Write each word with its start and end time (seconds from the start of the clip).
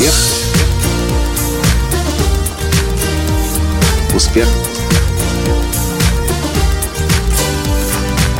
Успех. 0.00 0.14
Успех. 4.14 4.48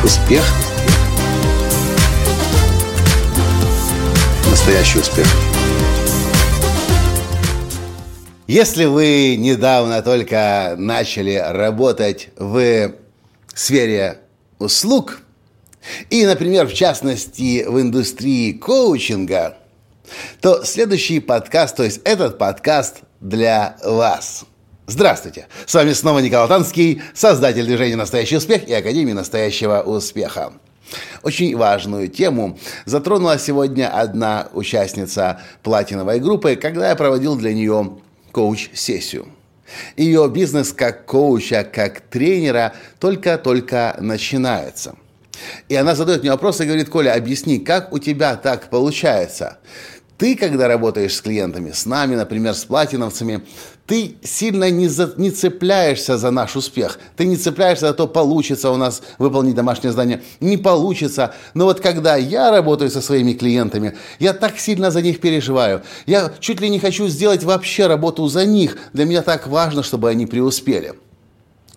Успех. 0.03 0.43
Настоящий 4.49 4.97
успех. 4.97 5.27
Если 8.47 8.85
вы 8.85 9.35
недавно 9.37 10.01
только 10.01 10.73
начали 10.79 11.35
работать 11.35 12.29
в 12.37 12.91
сфере 13.53 14.17
услуг, 14.57 15.19
и, 16.09 16.25
например, 16.25 16.65
в 16.65 16.73
частности, 16.73 17.63
в 17.67 17.79
индустрии 17.79 18.53
коучинга, 18.53 19.57
то 20.41 20.63
следующий 20.63 21.19
подкаст, 21.19 21.75
то 21.75 21.83
есть 21.83 22.01
этот 22.03 22.37
подкаст 22.37 23.01
для 23.19 23.77
вас. 23.83 24.45
Здравствуйте! 24.87 25.47
С 25.65 25.73
вами 25.73 25.93
снова 25.93 26.19
Николай 26.19 26.47
Танский, 26.47 27.01
создатель 27.13 27.65
движения 27.65 27.95
«Настоящий 27.95 28.37
успех» 28.37 28.67
и 28.67 28.73
Академии 28.73 29.13
«Настоящего 29.13 29.81
успеха». 29.81 30.53
Очень 31.23 31.55
важную 31.55 32.09
тему 32.09 32.59
затронула 32.85 33.39
сегодня 33.39 33.87
одна 33.87 34.49
участница 34.53 35.39
платиновой 35.63 36.19
группы, 36.19 36.55
когда 36.55 36.89
я 36.89 36.95
проводил 36.95 37.35
для 37.37 37.53
нее 37.53 37.97
коуч-сессию. 38.31 39.27
Ее 39.95 40.29
бизнес 40.29 40.73
как 40.73 41.05
коуча, 41.05 41.63
как 41.63 42.01
тренера 42.01 42.73
только-только 42.99 43.95
начинается. 43.99 44.95
И 45.69 45.75
она 45.75 45.95
задает 45.95 46.21
мне 46.21 46.31
вопрос 46.31 46.61
и 46.61 46.65
говорит, 46.65 46.89
Коля, 46.89 47.13
объясни, 47.13 47.59
как 47.59 47.93
у 47.93 47.99
тебя 47.99 48.35
так 48.35 48.69
получается? 48.69 49.57
Ты, 50.21 50.35
когда 50.35 50.67
работаешь 50.67 51.15
с 51.15 51.21
клиентами, 51.21 51.71
с 51.71 51.87
нами, 51.87 52.13
например, 52.13 52.53
с 52.53 52.63
платиновцами, 52.63 53.41
ты 53.87 54.17
сильно 54.21 54.69
не, 54.69 54.87
за, 54.87 55.11
не 55.17 55.31
цепляешься 55.31 56.15
за 56.15 56.29
наш 56.29 56.55
успех. 56.55 56.99
Ты 57.17 57.25
не 57.25 57.37
цепляешься 57.37 57.87
за 57.87 57.95
то, 57.95 58.05
получится 58.07 58.69
у 58.69 58.77
нас 58.77 59.01
выполнить 59.17 59.55
домашнее 59.55 59.89
задание, 59.89 60.21
не 60.39 60.57
получится. 60.57 61.33
Но 61.55 61.65
вот 61.65 61.79
когда 61.79 62.17
я 62.17 62.51
работаю 62.51 62.91
со 62.91 63.01
своими 63.01 63.33
клиентами, 63.33 63.97
я 64.19 64.33
так 64.33 64.59
сильно 64.59 64.91
за 64.91 65.01
них 65.01 65.21
переживаю. 65.21 65.81
Я 66.05 66.31
чуть 66.39 66.61
ли 66.61 66.69
не 66.69 66.77
хочу 66.77 67.07
сделать 67.07 67.43
вообще 67.43 67.87
работу 67.87 68.27
за 68.27 68.45
них. 68.45 68.77
Для 68.93 69.05
меня 69.05 69.23
так 69.23 69.47
важно, 69.47 69.81
чтобы 69.81 70.07
они 70.07 70.27
преуспели. 70.27 70.93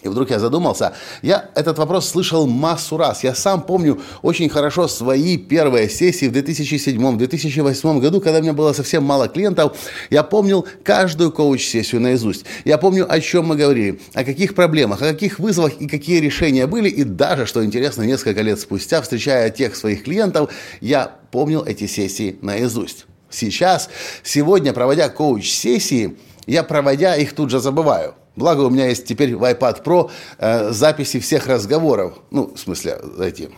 И 0.04 0.08
вдруг 0.08 0.30
я 0.30 0.38
задумался, 0.38 0.92
я 1.22 1.48
этот 1.54 1.78
вопрос 1.78 2.08
слышал 2.08 2.46
массу 2.46 2.98
раз. 2.98 3.24
Я 3.24 3.34
сам 3.34 3.62
помню 3.62 4.00
очень 4.20 4.50
хорошо 4.50 4.86
свои 4.86 5.38
первые 5.38 5.88
сессии 5.88 6.26
в 6.26 6.32
2007-2008 6.32 8.00
году, 8.00 8.20
когда 8.20 8.38
у 8.38 8.42
меня 8.42 8.52
было 8.52 8.74
совсем 8.74 9.02
мало 9.02 9.28
клиентов. 9.28 9.76
Я 10.10 10.22
помнил 10.22 10.66
каждую 10.82 11.32
коуч-сессию 11.32 12.02
наизусть. 12.02 12.44
Я 12.66 12.76
помню, 12.76 13.10
о 13.10 13.18
чем 13.20 13.46
мы 13.46 13.56
говорили, 13.56 13.98
о 14.12 14.24
каких 14.24 14.54
проблемах, 14.54 15.00
о 15.00 15.08
каких 15.12 15.38
вызовах 15.38 15.80
и 15.80 15.88
какие 15.88 16.20
решения 16.20 16.66
были. 16.66 16.90
И 16.90 17.02
даже, 17.04 17.46
что 17.46 17.64
интересно, 17.64 18.02
несколько 18.02 18.42
лет 18.42 18.60
спустя, 18.60 19.00
встречая 19.00 19.48
тех 19.48 19.74
своих 19.74 20.04
клиентов, 20.04 20.52
я 20.82 21.12
помнил 21.30 21.64
эти 21.64 21.86
сессии 21.86 22.36
наизусть. 22.42 23.06
Сейчас, 23.30 23.88
сегодня, 24.22 24.74
проводя 24.74 25.08
коуч-сессии, 25.08 26.18
я, 26.46 26.62
проводя 26.62 27.16
их, 27.16 27.32
тут 27.32 27.48
же 27.48 27.58
забываю– 27.58 28.14
Благо 28.36 28.62
у 28.62 28.70
меня 28.70 28.88
есть 28.88 29.06
теперь 29.06 29.36
в 29.36 29.44
iPad 29.44 29.82
Pro 29.84 30.10
э, 30.38 30.72
записи 30.72 31.20
всех 31.20 31.46
разговоров. 31.46 32.14
Ну, 32.30 32.52
в 32.54 32.58
смысле, 32.58 32.98
эти... 33.20 33.50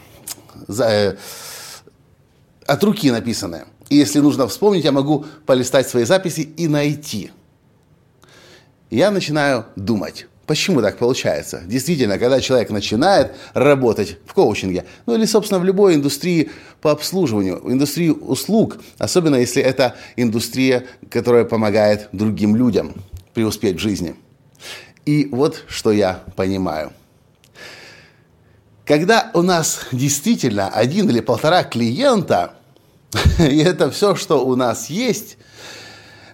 За, 0.69 0.85
э, 0.85 1.17
от 2.67 2.85
руки 2.85 3.11
написанные. 3.11 3.67
И 3.89 3.97
если 3.97 4.19
нужно 4.19 4.47
вспомнить, 4.49 4.85
я 4.85 4.93
могу 4.93 5.25
полистать 5.47 5.89
свои 5.89 6.05
записи 6.05 6.41
и 6.41 6.69
найти. 6.69 7.31
Я 8.91 9.11
начинаю 9.11 9.67
думать. 9.77 10.27
Почему 10.47 10.81
так 10.81 10.99
получается? 10.99 11.63
Действительно, 11.65 12.19
когда 12.19 12.41
человек 12.41 12.71
начинает 12.71 13.33
работать 13.55 14.19
в 14.27 14.35
коучинге, 14.35 14.85
ну 15.07 15.15
или, 15.15 15.25
собственно, 15.25 15.59
в 15.59 15.65
любой 15.65 15.95
индустрии 15.95 16.51
по 16.81 16.93
обслуживанию, 16.93 17.61
индустрии 17.65 18.11
услуг, 18.11 18.79
особенно 18.99 19.37
если 19.37 19.63
это 19.63 19.97
индустрия, 20.17 20.87
которая 21.11 21.45
помогает 21.45 22.09
другим 22.13 22.55
людям 22.55 22.95
преуспеть 23.35 23.77
в 23.77 23.81
жизни– 23.81 24.15
и 25.05 25.29
вот 25.31 25.65
что 25.69 25.93
я 25.93 26.25
понимаю. 26.37 26.93
Когда 28.85 29.31
у 29.35 29.43
нас 29.43 29.87
действительно 29.93 30.69
один 30.69 31.09
или 31.11 31.21
полтора 31.21 31.65
клиента, 31.65 32.55
и 33.39 33.59
это 33.59 33.91
все, 33.91 34.15
что 34.15 34.47
у 34.47 34.55
нас 34.57 34.91
есть, 34.91 35.39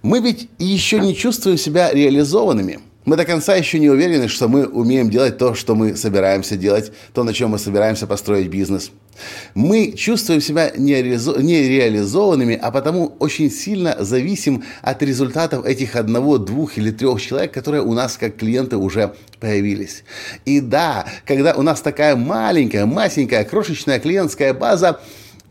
мы 0.02 0.20
ведь 0.20 0.48
еще 0.58 1.00
не 1.00 1.16
чувствуем 1.16 1.58
себя 1.58 1.92
реализованными– 1.92 2.80
мы 3.04 3.16
до 3.16 3.24
конца 3.24 3.54
еще 3.54 3.78
не 3.78 3.90
уверены, 3.90 4.28
что 4.28 4.48
мы 4.48 4.66
умеем 4.66 5.10
делать 5.10 5.38
то, 5.38 5.54
что 5.54 5.74
мы 5.74 5.96
собираемся 5.96 6.56
делать, 6.56 6.92
то, 7.12 7.24
на 7.24 7.32
чем 7.32 7.50
мы 7.50 7.58
собираемся 7.58 8.06
построить 8.06 8.48
бизнес. 8.48 8.90
Мы 9.54 9.92
чувствуем 9.92 10.40
себя 10.40 10.72
нереализованными, 10.76 12.58
а 12.60 12.70
потому 12.70 13.16
очень 13.18 13.50
сильно 13.50 13.96
зависим 14.00 14.64
от 14.80 15.02
результатов 15.02 15.66
этих 15.66 15.96
одного, 15.96 16.38
двух 16.38 16.78
или 16.78 16.90
трех 16.90 17.20
человек, 17.20 17.52
которые 17.52 17.82
у 17.82 17.92
нас 17.92 18.16
как 18.16 18.36
клиенты 18.36 18.76
уже 18.76 19.14
появились. 19.40 20.04
И 20.44 20.60
да, 20.60 21.06
когда 21.26 21.54
у 21.54 21.62
нас 21.62 21.80
такая 21.80 22.16
маленькая, 22.16 22.86
масенькая, 22.86 23.44
крошечная 23.44 23.98
клиентская 23.98 24.54
база, 24.54 25.00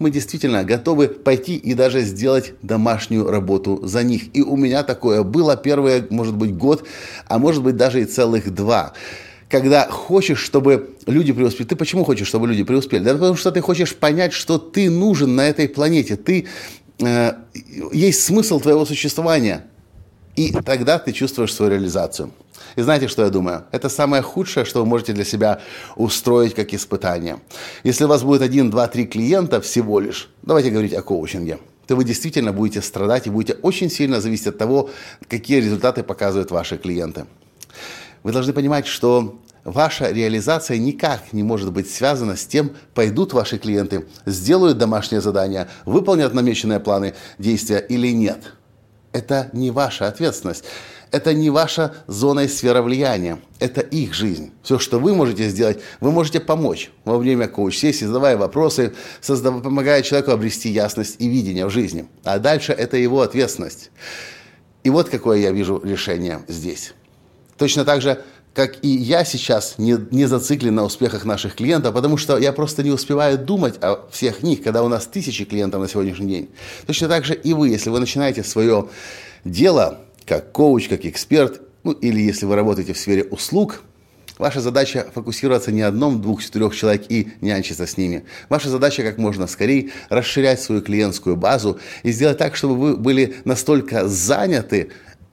мы 0.01 0.11
действительно 0.11 0.63
готовы 0.63 1.07
пойти 1.07 1.55
и 1.55 1.73
даже 1.73 2.01
сделать 2.01 2.53
домашнюю 2.61 3.29
работу 3.29 3.79
за 3.83 4.03
них. 4.03 4.35
И 4.35 4.41
у 4.41 4.57
меня 4.57 4.83
такое 4.83 5.23
было 5.23 5.55
первое, 5.55 6.05
может 6.09 6.35
быть, 6.35 6.55
год, 6.55 6.85
а 7.27 7.39
может 7.39 7.63
быть 7.63 7.77
даже 7.77 8.01
и 8.01 8.05
целых 8.05 8.53
два 8.53 8.93
когда 9.51 9.89
хочешь, 9.89 10.39
чтобы 10.39 10.91
люди 11.05 11.33
преуспели. 11.33 11.67
Ты 11.67 11.75
почему 11.75 12.05
хочешь, 12.05 12.25
чтобы 12.25 12.47
люди 12.47 12.63
преуспели? 12.63 13.03
Да 13.03 13.11
потому 13.13 13.35
что 13.35 13.51
ты 13.51 13.59
хочешь 13.59 13.93
понять, 13.93 14.31
что 14.31 14.57
ты 14.57 14.89
нужен 14.89 15.35
на 15.35 15.41
этой 15.41 15.67
планете. 15.67 16.15
Ты, 16.15 16.47
э, 17.01 17.33
есть 17.91 18.23
смысл 18.23 18.61
твоего 18.61 18.85
существования. 18.85 19.65
И 20.37 20.53
тогда 20.53 20.97
ты 20.99 21.11
чувствуешь 21.11 21.53
свою 21.53 21.73
реализацию. 21.73 22.31
И 22.75 22.81
знаете, 22.81 23.07
что 23.07 23.23
я 23.23 23.29
думаю? 23.29 23.65
Это 23.71 23.89
самое 23.89 24.23
худшее, 24.23 24.65
что 24.65 24.79
вы 24.79 24.85
можете 24.85 25.13
для 25.13 25.25
себя 25.25 25.61
устроить 25.95 26.53
как 26.55 26.73
испытание. 26.73 27.39
Если 27.83 28.05
у 28.05 28.07
вас 28.07 28.23
будет 28.23 28.41
один, 28.41 28.69
два, 28.69 28.87
три 28.87 29.05
клиента 29.05 29.61
всего 29.61 29.99
лишь, 29.99 30.29
давайте 30.41 30.69
говорить 30.69 30.93
о 30.93 31.01
коучинге, 31.01 31.59
то 31.87 31.95
вы 31.95 32.03
действительно 32.03 32.53
будете 32.53 32.81
страдать 32.81 33.27
и 33.27 33.29
будете 33.29 33.53
очень 33.61 33.89
сильно 33.89 34.21
зависеть 34.21 34.47
от 34.47 34.57
того, 34.57 34.89
какие 35.27 35.59
результаты 35.59 36.03
показывают 36.03 36.51
ваши 36.51 36.77
клиенты. 36.77 37.25
Вы 38.23 38.31
должны 38.31 38.53
понимать, 38.53 38.87
что 38.87 39.39
ваша 39.63 40.11
реализация 40.11 40.77
никак 40.77 41.33
не 41.33 41.43
может 41.43 41.71
быть 41.71 41.89
связана 41.91 42.35
с 42.35 42.45
тем, 42.45 42.71
пойдут 42.93 43.33
ваши 43.33 43.57
клиенты, 43.57 44.07
сделают 44.25 44.77
домашнее 44.77 45.21
задание, 45.21 45.67
выполнят 45.85 46.33
намеченные 46.33 46.79
планы 46.79 47.13
действия 47.37 47.79
или 47.79 48.09
нет. 48.13 48.53
Это 49.13 49.49
не 49.53 49.71
ваша 49.71 50.07
ответственность 50.07 50.65
это 51.11 51.33
не 51.33 51.49
ваша 51.49 51.93
зона 52.07 52.41
и 52.41 52.47
сфера 52.47 52.81
влияния, 52.81 53.39
это 53.59 53.81
их 53.81 54.13
жизнь. 54.13 54.51
Все, 54.63 54.79
что 54.79 54.97
вы 54.97 55.13
можете 55.13 55.49
сделать, 55.49 55.79
вы 55.99 56.11
можете 56.11 56.39
помочь 56.39 56.89
во 57.03 57.17
время 57.17 57.47
коуч-сессии, 57.47 58.05
задавая 58.05 58.37
вопросы, 58.37 58.93
создав, 59.19 59.61
помогая 59.61 60.01
человеку 60.01 60.31
обрести 60.31 60.69
ясность 60.69 61.17
и 61.19 61.27
видение 61.27 61.65
в 61.65 61.69
жизни. 61.69 62.07
А 62.23 62.39
дальше 62.39 62.71
это 62.71 62.97
его 62.97 63.21
ответственность. 63.21 63.91
И 64.83 64.89
вот 64.89 65.09
какое 65.09 65.39
я 65.39 65.51
вижу 65.51 65.81
решение 65.83 66.43
здесь. 66.47 66.93
Точно 67.57 67.85
так 67.85 68.01
же, 68.01 68.23
как 68.53 68.83
и 68.83 68.89
я 68.89 69.23
сейчас 69.23 69.75
не, 69.77 69.97
не 70.11 70.25
зациклен 70.25 70.75
на 70.75 70.83
успехах 70.83 71.23
наших 71.25 71.55
клиентов, 71.55 71.93
потому 71.93 72.17
что 72.17 72.37
я 72.37 72.51
просто 72.51 72.83
не 72.83 72.91
успеваю 72.91 73.37
думать 73.37 73.75
о 73.81 74.07
всех 74.11 74.43
них, 74.43 74.61
когда 74.61 74.83
у 74.83 74.89
нас 74.89 75.05
тысячи 75.05 75.45
клиентов 75.45 75.81
на 75.81 75.87
сегодняшний 75.87 76.27
день. 76.27 76.49
Точно 76.85 77.07
так 77.07 77.23
же 77.23 77.33
и 77.33 77.53
вы, 77.53 77.69
если 77.69 77.89
вы 77.89 77.99
начинаете 77.99 78.43
свое 78.43 78.89
дело 79.45 80.01
как 80.25 80.51
коуч, 80.51 80.89
как 80.89 81.05
эксперт, 81.05 81.61
ну 81.83 81.91
или 81.93 82.19
если 82.19 82.45
вы 82.45 82.55
работаете 82.55 82.93
в 82.93 82.97
сфере 82.97 83.23
услуг, 83.23 83.83
ваша 84.37 84.59
задача 84.59 85.07
фокусироваться 85.13 85.71
не 85.71 85.81
одном, 85.81 86.21
двух, 86.21 86.43
четырех 86.43 86.75
человек 86.75 87.05
и 87.09 87.29
нянчиться 87.39 87.87
с 87.87 87.95
ними. 87.95 88.25
Ваша 88.49 88.69
задача 88.69 89.03
как 89.03 89.17
можно 89.17 89.47
скорее 89.47 89.91
расширять 90.09 90.61
свою 90.61 90.81
клиентскую 90.81 91.37
базу 91.37 91.79
и 92.03 92.11
сделать 92.11 92.37
так, 92.37 92.55
чтобы 92.55 92.75
вы 92.75 92.97
были 92.97 93.35
настолько 93.45 94.07
заняты 94.07 94.89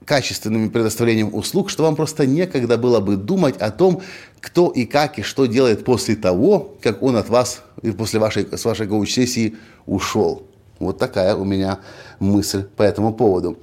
качественным 0.09 0.71
предоставлением 0.71 1.35
услуг, 1.35 1.69
что 1.69 1.83
вам 1.83 1.95
просто 1.95 2.25
некогда 2.25 2.79
было 2.79 2.99
бы 2.99 3.15
думать 3.15 3.57
о 3.57 3.69
том, 3.69 4.01
кто 4.41 4.71
и 4.71 4.85
как 4.85 5.19
и 5.19 5.21
что 5.21 5.45
делает 5.45 5.85
после 5.85 6.15
того, 6.15 6.75
как 6.81 7.03
он 7.03 7.15
от 7.15 7.29
вас 7.29 7.61
и 7.83 7.91
после 7.91 8.19
вашей, 8.19 8.47
с 8.51 8.65
вашей 8.65 8.87
коуч-сессии 8.87 9.55
ушел. 9.85 10.47
Вот 10.79 10.97
такая 10.97 11.35
у 11.35 11.45
меня 11.45 11.77
мысль 12.17 12.63
по 12.63 12.81
этому 12.81 13.13
поводу. 13.13 13.59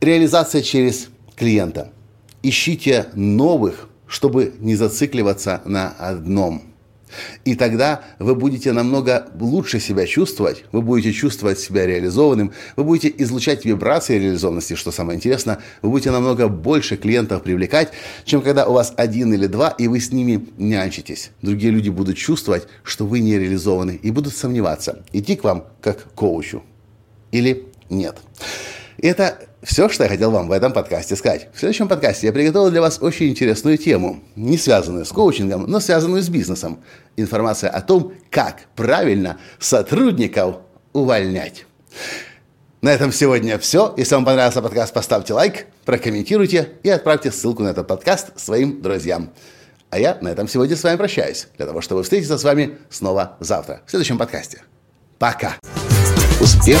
Реализация 0.00 0.62
через 0.62 1.08
клиента. 1.36 1.92
Ищите 2.42 3.08
новых, 3.14 3.90
чтобы 4.06 4.54
не 4.58 4.74
зацикливаться 4.74 5.60
на 5.66 5.90
одном. 5.98 6.71
И 7.44 7.54
тогда 7.54 8.02
вы 8.18 8.34
будете 8.34 8.72
намного 8.72 9.28
лучше 9.38 9.80
себя 9.80 10.06
чувствовать, 10.06 10.64
вы 10.72 10.82
будете 10.82 11.12
чувствовать 11.12 11.58
себя 11.58 11.86
реализованным, 11.86 12.52
вы 12.76 12.84
будете 12.84 13.12
излучать 13.22 13.64
вибрации 13.64 14.18
реализованности, 14.18 14.74
что 14.74 14.90
самое 14.90 15.16
интересное, 15.16 15.58
вы 15.82 15.90
будете 15.90 16.10
намного 16.10 16.48
больше 16.48 16.96
клиентов 16.96 17.42
привлекать, 17.42 17.92
чем 18.24 18.42
когда 18.42 18.66
у 18.66 18.72
вас 18.72 18.92
один 18.96 19.32
или 19.34 19.46
два, 19.46 19.70
и 19.70 19.88
вы 19.88 20.00
с 20.00 20.12
ними 20.12 20.48
нянчитесь. 20.58 21.30
Другие 21.42 21.72
люди 21.72 21.90
будут 21.90 22.16
чувствовать, 22.16 22.66
что 22.82 23.06
вы 23.06 23.20
не 23.20 23.38
реализованы, 23.38 23.98
и 24.02 24.10
будут 24.10 24.36
сомневаться, 24.36 25.04
идти 25.12 25.36
к 25.36 25.44
вам 25.44 25.64
как 25.80 26.04
к 26.04 26.14
коучу 26.14 26.62
или 27.32 27.66
нет. 27.90 28.18
Это 28.98 29.38
все, 29.62 29.88
что 29.88 30.04
я 30.04 30.10
хотел 30.10 30.30
вам 30.30 30.48
в 30.48 30.52
этом 30.52 30.72
подкасте 30.72 31.16
сказать. 31.16 31.48
В 31.54 31.58
следующем 31.58 31.88
подкасте 31.88 32.26
я 32.26 32.32
приготовил 32.32 32.70
для 32.70 32.80
вас 32.80 32.98
очень 33.00 33.28
интересную 33.28 33.78
тему, 33.78 34.22
не 34.36 34.58
связанную 34.58 35.04
с 35.04 35.10
коучингом, 35.10 35.64
но 35.66 35.80
связанную 35.80 36.22
с 36.22 36.28
бизнесом. 36.28 36.82
Информация 37.16 37.70
о 37.70 37.80
том, 37.80 38.14
как 38.30 38.62
правильно 38.74 39.38
сотрудников 39.58 40.56
увольнять. 40.92 41.66
На 42.80 42.92
этом 42.92 43.12
сегодня 43.12 43.58
все. 43.58 43.94
Если 43.96 44.14
вам 44.14 44.24
понравился 44.24 44.60
подкаст, 44.60 44.92
поставьте 44.92 45.32
лайк, 45.34 45.66
прокомментируйте 45.84 46.70
и 46.82 46.90
отправьте 46.90 47.30
ссылку 47.30 47.62
на 47.62 47.68
этот 47.68 47.86
подкаст 47.86 48.38
своим 48.38 48.82
друзьям. 48.82 49.30
А 49.90 49.98
я 49.98 50.18
на 50.20 50.28
этом 50.28 50.48
сегодня 50.48 50.74
с 50.74 50.82
вами 50.82 50.96
прощаюсь, 50.96 51.48
для 51.56 51.66
того, 51.66 51.80
чтобы 51.80 52.02
встретиться 52.02 52.38
с 52.38 52.44
вами 52.44 52.78
снова 52.90 53.36
завтра, 53.40 53.82
в 53.86 53.90
следующем 53.90 54.18
подкасте. 54.18 54.62
Пока! 55.18 55.56
Успех! 56.40 56.80